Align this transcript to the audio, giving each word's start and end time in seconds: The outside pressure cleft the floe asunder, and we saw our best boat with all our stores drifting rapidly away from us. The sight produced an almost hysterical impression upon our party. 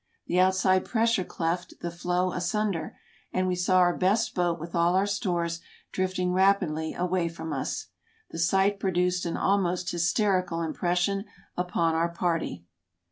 The 0.25 0.39
outside 0.39 0.83
pressure 0.83 1.23
cleft 1.23 1.75
the 1.81 1.91
floe 1.91 2.31
asunder, 2.31 2.97
and 3.31 3.45
we 3.47 3.53
saw 3.53 3.77
our 3.77 3.95
best 3.95 4.33
boat 4.33 4.59
with 4.59 4.73
all 4.73 4.95
our 4.95 5.05
stores 5.05 5.61
drifting 5.91 6.33
rapidly 6.33 6.95
away 6.95 7.29
from 7.29 7.53
us. 7.53 7.89
The 8.31 8.39
sight 8.39 8.79
produced 8.79 9.27
an 9.27 9.37
almost 9.37 9.91
hysterical 9.91 10.63
impression 10.63 11.25
upon 11.55 11.93
our 11.93 12.09
party. 12.09 12.65